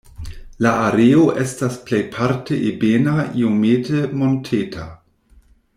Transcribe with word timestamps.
La 0.67 0.71
areo 0.85 1.25
estas 1.43 1.77
plejparte 1.89 2.59
ebena, 2.71 3.15
iomete 3.45 4.03
monteta. 4.23 4.89